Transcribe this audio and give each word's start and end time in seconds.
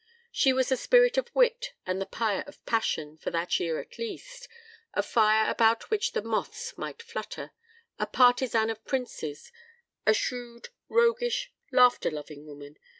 She 0.31 0.51
was 0.51 0.69
the 0.69 0.77
Spirit 0.77 1.19
of 1.19 1.29
Wit 1.35 1.73
and 1.85 2.01
the 2.01 2.07
Pyre 2.07 2.43
of 2.47 2.65
Passion 2.65 3.17
for 3.17 3.29
that 3.29 3.59
year 3.59 3.79
at 3.79 3.99
least; 3.99 4.47
a 4.95 5.03
fire 5.03 5.47
about 5.47 5.91
which 5.91 6.13
the 6.13 6.23
moths 6.23 6.75
might 6.75 7.03
flutter; 7.03 7.51
a 7.99 8.07
Partisan 8.07 8.71
of 8.71 8.83
Princes; 8.83 9.51
a 10.07 10.15
shrewd, 10.15 10.69
roguish, 10.89 11.51
laughter 11.71 12.09
loving 12.09 12.47
woman. 12.47 12.77